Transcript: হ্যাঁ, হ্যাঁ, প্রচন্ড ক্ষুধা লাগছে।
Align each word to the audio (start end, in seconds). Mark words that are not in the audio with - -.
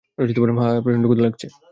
হ্যাঁ, 0.17 0.27
হ্যাঁ, 0.61 0.77
প্রচন্ড 0.83 1.05
ক্ষুধা 1.05 1.23
লাগছে। 1.23 1.47